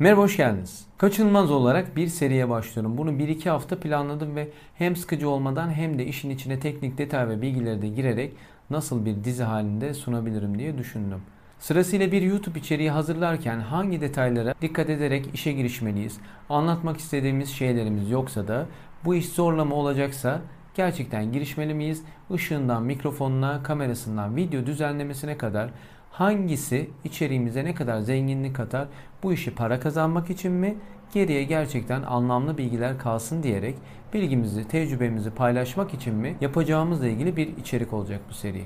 [0.00, 0.86] Merhaba hoş geldiniz.
[0.98, 2.98] Kaçınılmaz olarak bir seriye başlıyorum.
[2.98, 7.42] Bunu 1-2 hafta planladım ve hem sıkıcı olmadan hem de işin içine teknik detay ve
[7.42, 8.32] bilgileri de girerek
[8.70, 11.22] nasıl bir dizi halinde sunabilirim diye düşündüm.
[11.58, 16.18] Sırasıyla bir YouTube içeriği hazırlarken hangi detaylara dikkat ederek işe girişmeliyiz?
[16.48, 18.66] Anlatmak istediğimiz şeylerimiz yoksa da
[19.04, 20.40] bu iş zorlama olacaksa
[20.74, 22.02] gerçekten girişmeli miyiz?
[22.34, 25.70] Işığından, mikrofonuna, kamerasından, video düzenlemesine kadar
[26.10, 28.88] hangisi içeriğimize ne kadar zenginlik katar?
[29.22, 30.76] Bu işi para kazanmak için mi?
[31.14, 33.74] Geriye gerçekten anlamlı bilgiler kalsın diyerek
[34.14, 38.62] bilgimizi, tecrübemizi paylaşmak için mi yapacağımızla ilgili bir içerik olacak bu seri.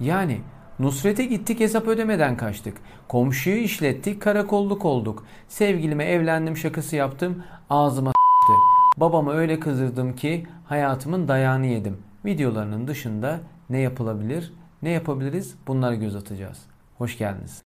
[0.00, 0.40] Yani
[0.78, 2.76] Nusret'e gittik hesap ödemeden kaçtık.
[3.08, 5.24] Komşuyu işlettik karakolluk olduk.
[5.48, 8.52] Sevgilime evlendim şakası yaptım ağzıma s**tı.
[9.00, 11.96] Babama öyle kızdırdım ki hayatımın dayağını yedim.
[12.24, 13.40] Videolarının dışında
[13.70, 14.52] ne yapılabilir,
[14.82, 16.58] ne yapabiliriz bunlara göz atacağız.
[16.98, 17.62] Hoş geldiniz.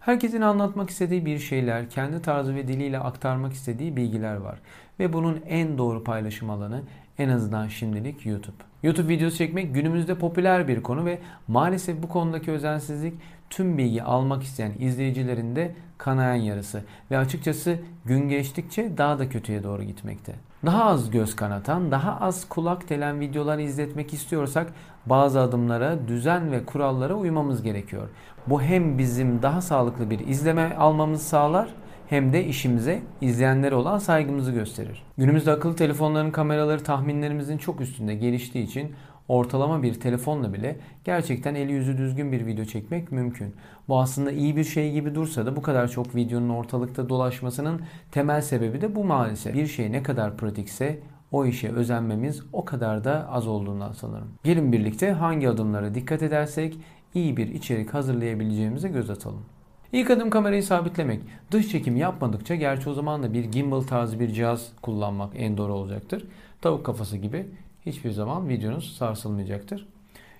[0.00, 4.58] Herkesin anlatmak istediği bir şeyler, kendi tarzı ve diliyle aktarmak istediği bilgiler var.
[4.98, 6.82] Ve bunun en doğru paylaşım alanı
[7.18, 8.56] en azından şimdilik YouTube.
[8.82, 13.14] YouTube videosu çekmek günümüzde popüler bir konu ve maalesef bu konudaki özensizlik
[13.50, 19.62] tüm bilgi almak isteyen izleyicilerin de kanayan yarısı ve açıkçası gün geçtikçe daha da kötüye
[19.62, 20.34] doğru gitmekte.
[20.66, 24.72] Daha az göz kanatan, daha az kulak telen videolar izletmek istiyorsak
[25.06, 28.08] bazı adımlara, düzen ve kurallara uymamız gerekiyor.
[28.46, 31.68] Bu hem bizim daha sağlıklı bir izleme almamızı sağlar
[32.08, 35.02] hem de işimize, izleyenlere olan saygımızı gösterir.
[35.18, 38.92] Günümüzde akıllı telefonların kameraları tahminlerimizin çok üstünde geliştiği için
[39.28, 43.54] ortalama bir telefonla bile gerçekten eli yüzü düzgün bir video çekmek mümkün.
[43.88, 48.42] Bu aslında iyi bir şey gibi dursa da bu kadar çok videonun ortalıkta dolaşmasının temel
[48.42, 49.54] sebebi de bu maalesef.
[49.54, 50.98] Bir şey ne kadar pratikse
[51.32, 54.28] o işe özenmemiz o kadar da az olduğundan sanırım.
[54.44, 56.78] Gelin birlikte hangi adımlara dikkat edersek
[57.14, 59.44] iyi bir içerik hazırlayabileceğimize göz atalım.
[59.92, 61.20] İlk adım kamerayı sabitlemek.
[61.50, 65.72] Dış çekim yapmadıkça gerçi o zaman da bir gimbal tarzı bir cihaz kullanmak en doğru
[65.72, 66.24] olacaktır.
[66.60, 67.46] Tavuk kafası gibi
[67.86, 69.88] hiçbir zaman videonuz sarsılmayacaktır.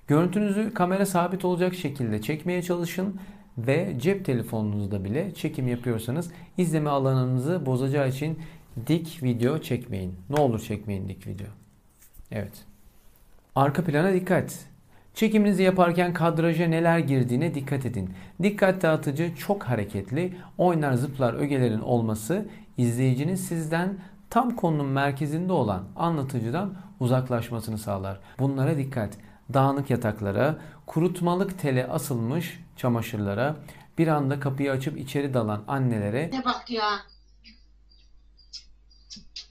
[0.06, 3.20] Görüntünüzü kamera sabit olacak şekilde çekmeye çalışın
[3.58, 8.38] ve cep telefonunuzda bile çekim yapıyorsanız izleme alanınızı bozacağı için
[8.86, 10.14] dik video çekmeyin.
[10.30, 11.46] Ne olur çekmeyin dik video.
[12.30, 12.64] Evet.
[13.54, 14.72] Arka plana dikkat.
[15.14, 18.14] Çekiminizi yaparken kadraja neler girdiğine dikkat edin.
[18.42, 23.98] Dikkat dağıtıcı, çok hareketli, oynar zıplar ögelerin olması izleyicinin sizden
[24.30, 28.20] tam konunun merkezinde olan anlatıcıdan uzaklaşmasını sağlar.
[28.38, 29.18] Bunlara dikkat.
[29.54, 33.56] Dağınık yataklara, kurutmalık tele asılmış çamaşırlara,
[33.98, 36.90] bir anda kapıyı açıp içeri dalan annelere Ne bak ya.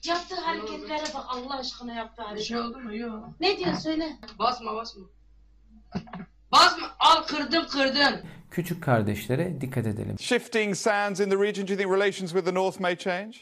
[0.04, 2.94] Yaptığı hareketlere bak Allah aşkına yaptığı Bir şey oldu mu?
[2.96, 3.28] Yok.
[3.40, 4.16] Ne diyor söyle.
[4.38, 5.02] Basma basma.
[6.52, 6.86] Basma.
[6.98, 8.20] Al kırdım kırdım.
[8.50, 10.18] küçük kardeşlere dikkat edelim.
[10.18, 13.36] Shifting sands in the region, do you think relations with the North may change?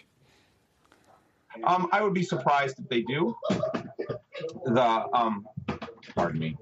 [1.57, 3.35] Um, I would be surprised if they do.
[4.75, 5.45] The um,
[6.15, 6.53] pardon me.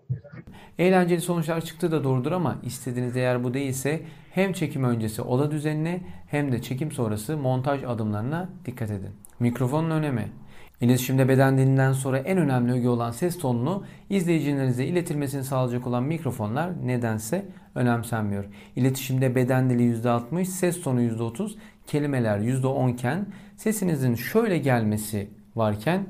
[0.78, 6.00] Eğlenceli sonuçlar çıktı da doğrudur ama istediğiniz eğer bu değilse hem çekim öncesi oda düzenine
[6.26, 9.10] hem de çekim sonrası montaj adımlarına dikkat edin.
[9.41, 10.32] Mikrofonun önemi.
[10.81, 16.87] İletişimde beden dilinden sonra en önemli öge olan ses tonunu izleyicilerinize iletilmesini sağlayacak olan mikrofonlar
[16.87, 18.44] nedense önemsenmiyor.
[18.77, 21.55] İletişimde beden dili %60, ses tonu %30,
[21.87, 26.06] kelimeler %10 iken sesinizin şöyle gelmesi varken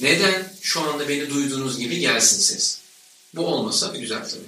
[0.00, 2.82] Neden şu anda beni duyduğunuz gibi gelsin ses?
[3.36, 4.44] Bu olmasa güzel tabii.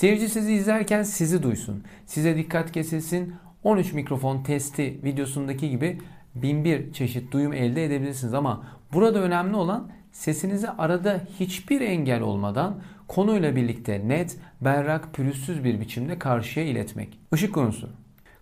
[0.00, 1.84] Seyirci sizi izlerken sizi duysun.
[2.06, 3.34] Size dikkat kesilsin.
[3.62, 6.00] 13 mikrofon testi videosundaki gibi
[6.42, 12.80] bin bir çeşit duyum elde edebilirsiniz ama burada önemli olan sesinizi arada hiçbir engel olmadan
[13.08, 17.18] konuyla birlikte net, berrak, pürüzsüz bir biçimde karşıya iletmek.
[17.34, 17.88] Işık konusu.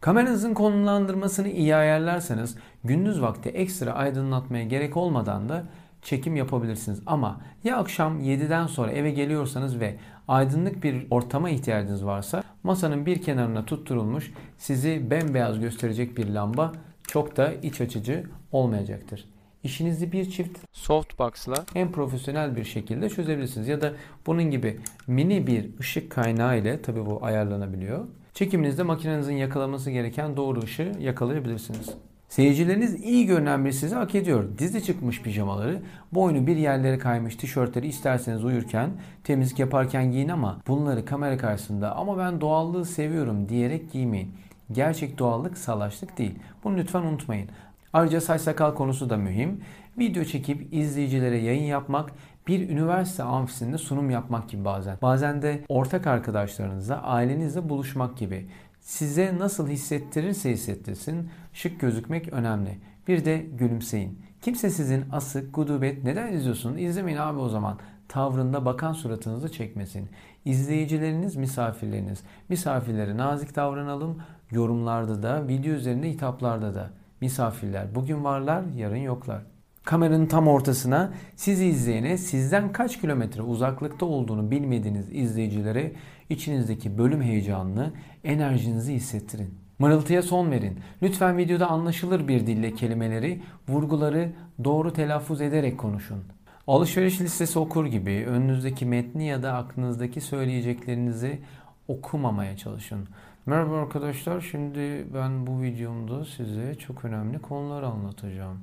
[0.00, 5.64] Kameranızın konumlandırmasını iyi ayarlarsanız gündüz vakti ekstra aydınlatmaya gerek olmadan da
[6.02, 7.02] çekim yapabilirsiniz.
[7.06, 9.96] Ama ya akşam 7'den sonra eve geliyorsanız ve
[10.28, 16.72] aydınlık bir ortama ihtiyacınız varsa masanın bir kenarına tutturulmuş sizi bembeyaz gösterecek bir lamba
[17.08, 19.24] çok da iç açıcı olmayacaktır.
[19.62, 23.68] İşinizi bir çift softbox'la en profesyonel bir şekilde çözebilirsiniz.
[23.68, 23.92] Ya da
[24.26, 28.04] bunun gibi mini bir ışık kaynağı ile tabi bu ayarlanabiliyor.
[28.34, 31.90] Çekiminizde makinenizin yakalaması gereken doğru ışığı yakalayabilirsiniz.
[32.28, 34.44] Seyircileriniz iyi görünen bir sizi hak ediyor.
[34.58, 35.82] Dizi çıkmış pijamaları,
[36.12, 38.90] boynu bir yerlere kaymış tişörtleri isterseniz uyurken,
[39.24, 44.34] temizlik yaparken giyin ama bunları kamera karşısında ama ben doğallığı seviyorum diyerek giymeyin.
[44.72, 46.34] Gerçek doğallık salaşlık değil.
[46.64, 47.48] Bunu lütfen unutmayın.
[47.92, 49.60] Ayrıca saç sakal konusu da mühim.
[49.98, 52.12] Video çekip izleyicilere yayın yapmak
[52.46, 54.98] bir üniversite amfisinde sunum yapmak gibi bazen.
[55.02, 58.48] Bazen de ortak arkadaşlarınızla, ailenizle buluşmak gibi.
[58.80, 62.78] Size nasıl hissettirirse hissettirsin, şık gözükmek önemli.
[63.08, 64.20] Bir de gülümseyin.
[64.42, 66.76] Kimse sizin asık, gudubet neden izliyorsun?
[66.76, 67.78] İzlemeyin abi o zaman.
[68.08, 70.08] Tavrında bakan suratınızı çekmesin.
[70.44, 72.22] İzleyicileriniz misafirleriniz.
[72.48, 74.22] Misafirlere nazik davranalım.
[74.50, 76.90] Yorumlarda da, video üzerinde hitaplarda da.
[77.20, 79.42] Misafirler bugün varlar, yarın yoklar.
[79.84, 85.92] Kameranın tam ortasına sizi izleyene sizden kaç kilometre uzaklıkta olduğunu bilmediğiniz izleyicilere
[86.30, 87.92] içinizdeki bölüm heyecanını,
[88.24, 89.54] enerjinizi hissettirin.
[89.78, 90.78] Mırıltıya son verin.
[91.02, 94.32] Lütfen videoda anlaşılır bir dille kelimeleri, vurguları
[94.64, 96.24] doğru telaffuz ederek konuşun.
[96.66, 101.40] Alışveriş listesi okur gibi önünüzdeki metni ya da aklınızdaki söyleyeceklerinizi
[101.88, 103.08] okumamaya çalışın.
[103.48, 108.58] Merhaba arkadaşlar, şimdi ben bu videomda size çok önemli konular anlatacağım.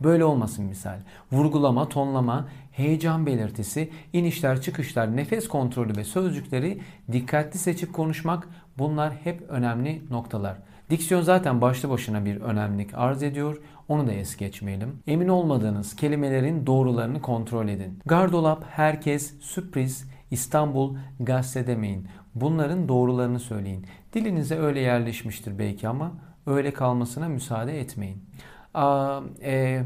[0.00, 0.98] Böyle olmasın misal.
[1.32, 6.80] Vurgulama, tonlama, heyecan belirtisi, inişler, çıkışlar, nefes kontrolü ve sözcükleri
[7.12, 8.48] dikkatli seçip konuşmak
[8.78, 10.56] bunlar hep önemli noktalar.
[10.90, 13.60] Diksiyon zaten başlı başına bir önemlilik arz ediyor.
[13.88, 14.98] Onu da es geçmeyelim.
[15.06, 17.98] Emin olmadığınız kelimelerin doğrularını kontrol edin.
[18.06, 22.06] Gardolap, herkes, sürpriz, İstanbul, gazete demeyin.
[22.34, 23.86] Bunların doğrularını söyleyin.
[24.12, 26.12] Dilinize öyle yerleşmiştir belki ama
[26.46, 28.24] öyle kalmasına müsaade etmeyin.
[28.74, 29.82] Aa, e,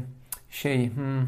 [0.49, 1.21] şey hmm,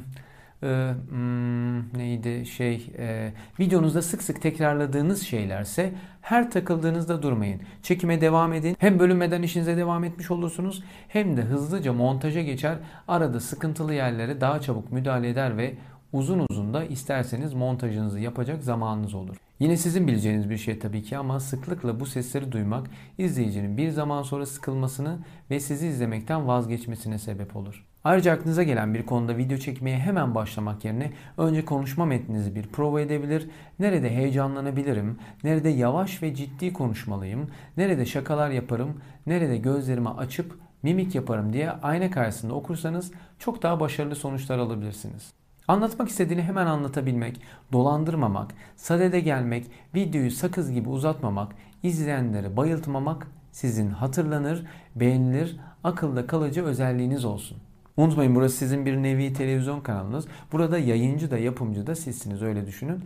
[0.63, 7.61] e, hmm, neydi şey e, videonuzda sık sık tekrarladığınız şeylerse her takıldığınızda durmayın.
[7.83, 8.75] Çekime devam edin.
[8.79, 12.77] Hem bölünmeden işinize devam etmiş olursunuz hem de hızlıca montaja geçer.
[13.07, 15.73] Arada sıkıntılı yerlere daha çabuk müdahale eder ve
[16.15, 19.37] uzun uzun da isterseniz montajınızı yapacak zamanınız olur.
[19.59, 24.23] Yine sizin bileceğiniz bir şey tabii ki ama sıklıkla bu sesleri duymak izleyicinin bir zaman
[24.23, 25.19] sonra sıkılmasını
[25.49, 27.85] ve sizi izlemekten vazgeçmesine sebep olur.
[28.03, 33.01] Ayrıca aklınıza gelen bir konuda video çekmeye hemen başlamak yerine önce konuşma metninizi bir prova
[33.01, 41.15] edebilir, nerede heyecanlanabilirim, nerede yavaş ve ciddi konuşmalıyım, nerede şakalar yaparım, nerede gözlerimi açıp mimik
[41.15, 45.33] yaparım diye ayna karşısında okursanız çok daha başarılı sonuçlar alabilirsiniz.
[45.67, 47.41] Anlatmak istediğini hemen anlatabilmek,
[47.73, 49.65] dolandırmamak, sadede gelmek,
[49.95, 54.65] videoyu sakız gibi uzatmamak, izleyenleri bayıltmamak sizin hatırlanır,
[54.95, 57.57] beğenilir, akılda kalıcı özelliğiniz olsun.
[57.97, 60.25] Unutmayın burası sizin bir nevi televizyon kanalınız.
[60.51, 63.03] Burada yayıncı da yapımcı da sizsiniz öyle düşünün.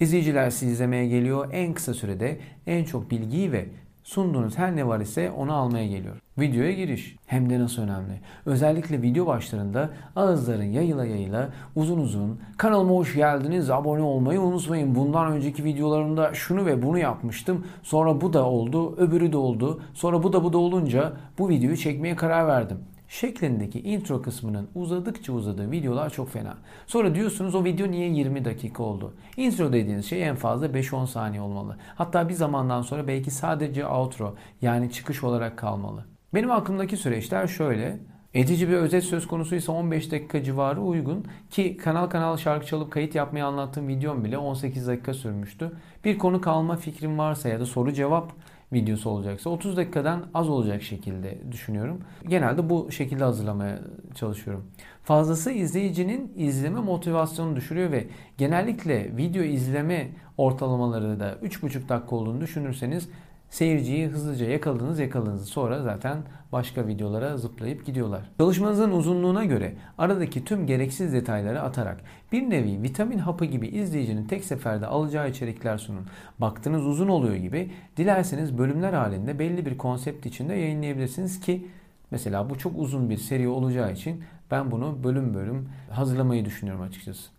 [0.00, 1.48] İzleyiciler sizi izlemeye geliyor.
[1.52, 3.68] En kısa sürede en çok bilgiyi ve
[4.02, 6.16] sunduğunuz her ne var ise onu almaya geliyor.
[6.38, 8.20] Videoya giriş hem de nasıl önemli.
[8.46, 14.94] Özellikle video başlarında ağızların yayıla yayıla uzun uzun kanalıma hoş geldiniz abone olmayı unutmayın.
[14.94, 17.66] Bundan önceki videolarımda şunu ve bunu yapmıştım.
[17.82, 19.82] Sonra bu da oldu öbürü de oldu.
[19.94, 22.78] Sonra bu da bu da olunca bu videoyu çekmeye karar verdim
[23.12, 26.56] şeklindeki intro kısmının uzadıkça uzadığı videolar çok fena.
[26.86, 29.14] Sonra diyorsunuz o video niye 20 dakika oldu?
[29.36, 31.76] Intro dediğiniz şey en fazla 5-10 saniye olmalı.
[31.94, 36.04] Hatta bir zamandan sonra belki sadece outro yani çıkış olarak kalmalı.
[36.34, 37.98] Benim aklımdaki süreçler şöyle.
[38.34, 42.92] Edici bir özet söz konusu ise 15 dakika civarı uygun ki kanal kanal şarkı çalıp
[42.92, 45.72] kayıt yapmayı anlattığım videom bile 18 dakika sürmüştü.
[46.04, 48.32] Bir konu kalma fikrim varsa ya da soru cevap
[48.72, 52.00] videosu olacaksa 30 dakikadan az olacak şekilde düşünüyorum.
[52.28, 53.78] Genelde bu şekilde hazırlamaya
[54.14, 54.64] çalışıyorum.
[55.02, 58.06] Fazlası izleyicinin izleme motivasyonunu düşürüyor ve
[58.38, 63.08] genellikle video izleme ortalamaları da 3,5 dakika olduğunu düşünürseniz
[63.52, 65.48] seyirciyi hızlıca yakaladınız yakaladınız.
[65.48, 66.18] Sonra zaten
[66.52, 68.30] başka videolara zıplayıp gidiyorlar.
[68.38, 72.00] Çalışmanızın uzunluğuna göre aradaki tüm gereksiz detayları atarak
[72.32, 76.06] bir nevi vitamin hapı gibi izleyicinin tek seferde alacağı içerikler sunun.
[76.38, 81.66] Baktığınız uzun oluyor gibi dilerseniz bölümler halinde belli bir konsept içinde yayınlayabilirsiniz ki
[82.10, 87.30] mesela bu çok uzun bir seri olacağı için ben bunu bölüm bölüm hazırlamayı düşünüyorum açıkçası.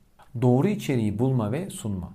[0.41, 2.13] Doğru içeriği bulma ve sunma.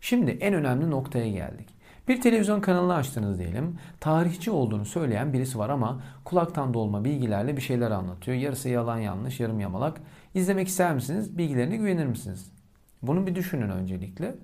[0.00, 1.79] Şimdi en önemli noktaya geldik.
[2.10, 3.78] Bir televizyon kanalını açtınız diyelim.
[4.00, 8.36] Tarihçi olduğunu söyleyen birisi var ama kulaktan dolma bilgilerle bir şeyler anlatıyor.
[8.36, 10.00] Yarısı yalan yanlış, yarım yamalak.
[10.34, 11.38] İzlemek ister misiniz?
[11.38, 12.52] Bilgilerine güvenir misiniz?
[13.02, 14.34] Bunu bir düşünün öncelikle.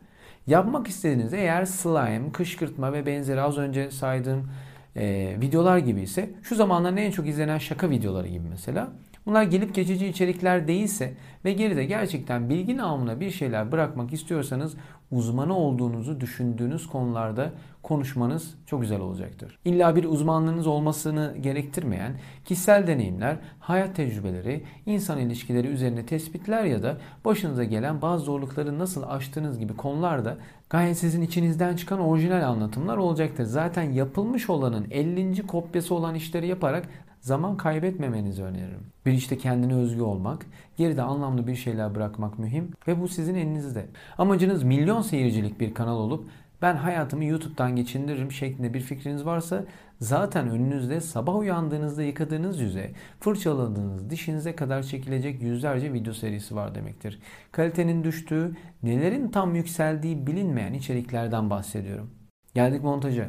[0.46, 4.50] Yapmak istediğiniz eğer slime, kışkırtma ve benzeri az önce saydığım
[4.96, 8.88] e, videolar gibi ise şu zamanların en çok izlenen şaka videoları gibi mesela.
[9.26, 11.14] Bunlar gelip geçici içerikler değilse
[11.44, 14.76] ve geride gerçekten bilgi namına bir şeyler bırakmak istiyorsanız
[15.10, 17.52] uzmanı olduğunuzu düşündüğünüz konularda
[17.82, 19.58] konuşmanız çok güzel olacaktır.
[19.64, 22.12] İlla bir uzmanlığınız olmasını gerektirmeyen
[22.44, 29.02] kişisel deneyimler, hayat tecrübeleri, insan ilişkileri üzerine tespitler ya da başınıza gelen bazı zorlukları nasıl
[29.02, 30.36] aştığınız gibi konularda
[30.70, 33.44] gayet sizin içinizden çıkan orijinal anlatımlar olacaktır.
[33.44, 35.46] Zaten yapılmış olanın 50.
[35.46, 36.88] kopyası olan işleri yaparak
[37.26, 38.86] zaman kaybetmemenizi öneririm.
[39.06, 43.86] Bir işte kendine özgü olmak, geride anlamlı bir şeyler bırakmak mühim ve bu sizin elinizde.
[44.18, 46.28] Amacınız milyon seyircilik bir kanal olup
[46.62, 49.64] ben hayatımı YouTube'dan geçindiririm şeklinde bir fikriniz varsa
[50.00, 57.18] zaten önünüzde sabah uyandığınızda yıkadığınız yüze, fırçaladığınız dişinize kadar çekilecek yüzlerce video serisi var demektir.
[57.52, 62.10] Kalitenin düştüğü, nelerin tam yükseldiği bilinmeyen içeriklerden bahsediyorum.
[62.54, 63.28] Geldik montaja.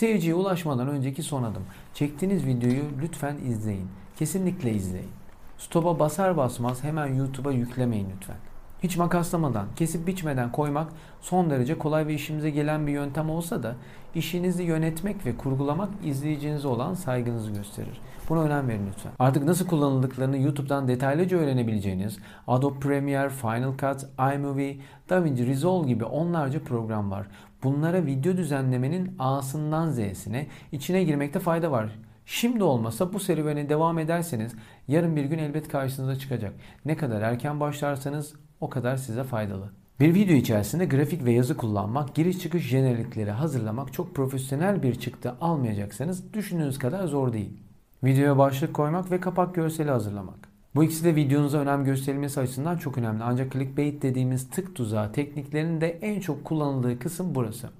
[0.00, 1.62] Seyirciye ulaşmadan önceki son adım.
[1.94, 3.88] Çektiğiniz videoyu lütfen izleyin.
[4.18, 5.10] Kesinlikle izleyin.
[5.58, 8.36] Stop'a basar basmaz hemen YouTube'a yüklemeyin lütfen.
[8.82, 13.74] Hiç makaslamadan, kesip biçmeden koymak son derece kolay ve işimize gelen bir yöntem olsa da
[14.14, 18.00] işinizi yönetmek ve kurgulamak izleyicinize olan saygınızı gösterir.
[18.28, 19.12] Buna önem verin lütfen.
[19.18, 22.18] Artık nasıl kullanıldıklarını YouTube'dan detaylıca öğrenebileceğiniz
[22.48, 24.76] Adobe Premiere, Final Cut, iMovie,
[25.10, 27.26] DaVinci Resolve gibi onlarca program var.
[27.62, 31.90] Bunlara video düzenlemenin A'sından Z'sine içine girmekte fayda var.
[32.32, 34.52] Şimdi olmasa bu serüvene devam ederseniz
[34.88, 36.52] yarın bir gün elbet karşınıza çıkacak.
[36.84, 39.70] Ne kadar erken başlarsanız o kadar size faydalı.
[40.00, 45.34] Bir video içerisinde grafik ve yazı kullanmak, giriş çıkış jenerikleri hazırlamak çok profesyonel bir çıktı
[45.40, 47.62] almayacaksanız düşündüğünüz kadar zor değil.
[48.04, 50.48] Videoya başlık koymak ve kapak görseli hazırlamak.
[50.74, 53.22] Bu ikisi de videonuza önem gösterilmesi açısından çok önemli.
[53.24, 57.70] Ancak clickbait dediğimiz tık tuzağı tekniklerinin de en çok kullanıldığı kısım burası.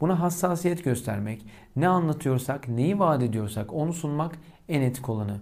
[0.00, 4.38] Buna hassasiyet göstermek, ne anlatıyorsak, neyi vaat ediyorsak onu sunmak
[4.68, 5.36] en etik olanı.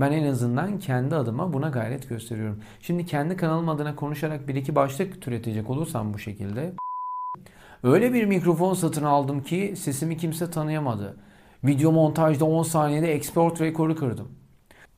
[0.00, 2.60] Ben en azından kendi adıma buna gayret gösteriyorum.
[2.80, 6.72] Şimdi kendi kanalım adına konuşarak bir iki başlık türetecek olursam bu şekilde.
[7.82, 11.16] Öyle bir mikrofon satın aldım ki sesimi kimse tanıyamadı.
[11.64, 14.28] Video montajda 10 saniyede export rekoru kırdım.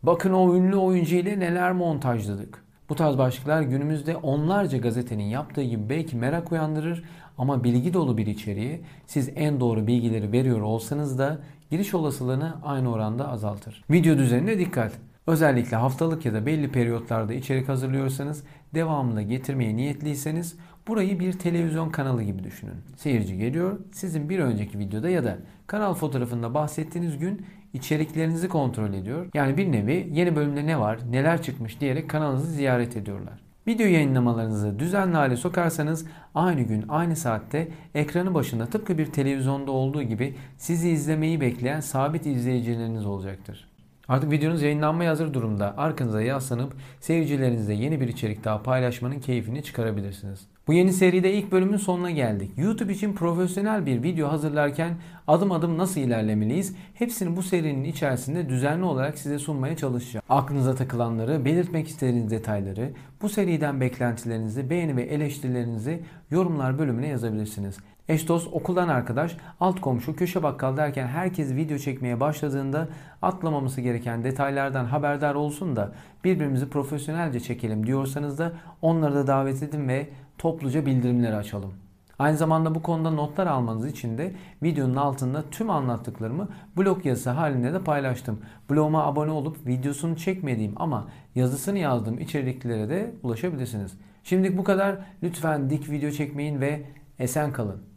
[0.03, 2.65] Bakın o ünlü oyuncu ile neler montajladık.
[2.89, 7.05] Bu tarz başlıklar günümüzde onlarca gazetenin yaptığı gibi belki merak uyandırır
[7.39, 11.39] ama bilgi dolu bir içeriği siz en doğru bilgileri veriyor olsanız da
[11.71, 13.85] giriş olasılığını aynı oranda azaltır.
[13.91, 14.93] Video düzenine dikkat.
[15.27, 20.57] Özellikle haftalık ya da belli periyotlarda içerik hazırlıyorsanız, devamlı getirmeye niyetliyseniz
[20.89, 22.75] burayı bir televizyon kanalı gibi düşünün.
[22.97, 29.27] Seyirci geliyor, sizin bir önceki videoda ya da kanal fotoğrafında bahsettiğiniz gün içeriklerinizi kontrol ediyor.
[29.35, 33.52] Yani bir nevi yeni bölümde ne var, neler çıkmış diyerek kanalınızı ziyaret ediyorlar.
[33.67, 40.03] Video yayınlamalarınızı düzenli hale sokarsanız aynı gün aynı saatte ekranı başında tıpkı bir televizyonda olduğu
[40.03, 43.69] gibi sizi izlemeyi bekleyen sabit izleyicileriniz olacaktır.
[44.09, 45.75] Artık videonuz yayınlanmaya hazır durumda.
[45.77, 50.52] Arkanıza yaslanıp seyircilerinizle yeni bir içerik daha paylaşmanın keyfini çıkarabilirsiniz.
[50.67, 52.51] Bu yeni seride ilk bölümün sonuna geldik.
[52.57, 54.95] YouTube için profesyonel bir video hazırlarken
[55.27, 56.77] adım adım nasıl ilerlemeliyiz?
[56.95, 60.25] Hepsini bu serinin içerisinde düzenli olarak size sunmaya çalışacağım.
[60.29, 62.91] Aklınıza takılanları, belirtmek istediğiniz detayları,
[63.23, 67.77] bu seriden beklentilerinizi, beğeni ve eleştirilerinizi yorumlar bölümüne yazabilirsiniz.
[68.09, 72.89] Eş dost, okuldan arkadaş, alt komşu, köşe bakkal derken herkes video çekmeye başladığında
[73.23, 75.93] atlamaması gereken detaylardan haberdar olsun da
[76.25, 81.75] birbirimizi profesyonelce çekelim diyorsanız da onları da davet edin ve topluca bildirimleri açalım.
[82.19, 87.73] Aynı zamanda bu konuda notlar almanız için de videonun altında tüm anlattıklarımı blog yazısı halinde
[87.73, 88.41] de paylaştım.
[88.71, 93.99] Bloguma abone olup videosunu çekmediğim ama yazısını yazdığım içeriklere de ulaşabilirsiniz.
[94.25, 94.99] Şimdilik bu kadar.
[95.23, 96.83] Lütfen dik video çekmeyin ve
[97.19, 97.92] esen kalın.